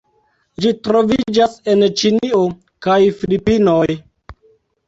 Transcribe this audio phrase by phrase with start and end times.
[0.63, 2.41] Ĝi troviĝas en Ĉinio
[2.87, 3.87] kaj Filipinoj.